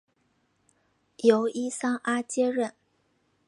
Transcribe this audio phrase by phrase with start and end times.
[1.17, 2.73] 由伊桑阿接任。